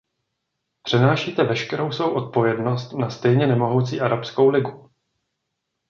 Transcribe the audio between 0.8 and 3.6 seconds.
Přenášíte veškerou svou odpovědnost na stejně